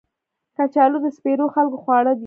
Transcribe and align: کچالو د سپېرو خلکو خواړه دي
کچالو 0.55 0.97
د 1.05 1.07
سپېرو 1.17 1.45
خلکو 1.55 1.77
خواړه 1.83 2.11
دي 2.17 2.19